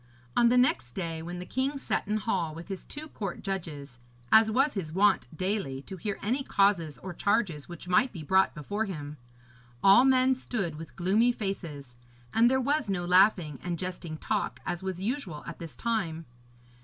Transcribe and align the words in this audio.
On 0.35 0.49
the 0.49 0.57
next 0.57 0.93
day, 0.93 1.21
when 1.21 1.37
the 1.37 1.45
king 1.45 1.77
sat 1.77 2.07
in 2.07 2.17
hall 2.17 2.55
with 2.55 2.69
his 2.69 2.85
two 2.85 3.07
court 3.07 3.43
judges, 3.43 3.99
as 4.31 4.49
was 4.49 4.73
his 4.73 4.91
wont 4.91 5.27
daily, 5.37 5.83
to 5.83 5.95
hear 5.95 6.17
any 6.23 6.41
causes 6.41 6.97
or 7.03 7.13
charges 7.13 7.69
which 7.69 7.87
might 7.87 8.11
be 8.11 8.23
brought 8.23 8.55
before 8.55 8.85
him, 8.85 9.17
all 9.83 10.03
men 10.03 10.33
stood 10.33 10.77
with 10.79 10.95
gloomy 10.95 11.31
faces, 11.31 11.93
and 12.33 12.49
there 12.49 12.59
was 12.59 12.89
no 12.89 13.05
laughing 13.05 13.59
and 13.61 13.77
jesting 13.77 14.17
talk, 14.17 14.59
as 14.65 14.81
was 14.81 14.99
usual 14.99 15.43
at 15.45 15.59
this 15.59 15.75
time. 15.75 16.25